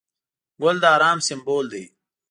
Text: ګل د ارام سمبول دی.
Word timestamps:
ګل 0.61 0.77
د 0.83 0.85
ارام 0.95 1.17
سمبول 1.27 1.65
دی. 1.73 1.83